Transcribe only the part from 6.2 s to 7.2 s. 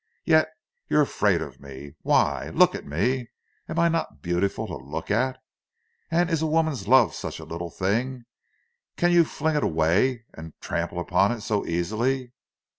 is a woman's love